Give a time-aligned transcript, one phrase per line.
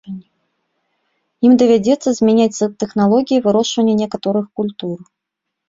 [1.49, 4.99] Ім давядзецца змяняць тэхналогіі вырошчвання некаторых культур.